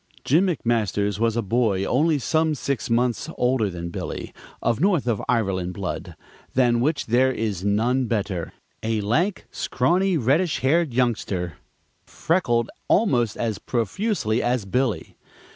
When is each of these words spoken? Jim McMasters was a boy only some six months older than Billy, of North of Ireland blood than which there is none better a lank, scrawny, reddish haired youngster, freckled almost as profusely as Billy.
Jim 0.25 0.47
McMasters 0.47 1.19
was 1.19 1.37
a 1.37 1.43
boy 1.43 1.83
only 1.85 2.17
some 2.17 2.55
six 2.55 2.89
months 2.89 3.29
older 3.37 3.69
than 3.69 3.91
Billy, 3.91 4.33
of 4.59 4.79
North 4.81 5.05
of 5.05 5.21
Ireland 5.29 5.75
blood 5.75 6.15
than 6.55 6.79
which 6.81 7.05
there 7.05 7.31
is 7.31 7.63
none 7.63 8.07
better 8.07 8.51
a 8.81 8.99
lank, 9.01 9.45
scrawny, 9.51 10.17
reddish 10.17 10.61
haired 10.61 10.91
youngster, 10.91 11.57
freckled 12.03 12.71
almost 12.87 13.37
as 13.37 13.59
profusely 13.59 14.41
as 14.41 14.65
Billy. 14.65 15.17